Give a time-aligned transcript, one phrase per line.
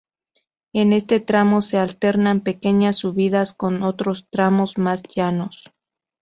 [0.73, 5.71] En este tramo se alternan pequeñas subidas con otros tramos más llanos.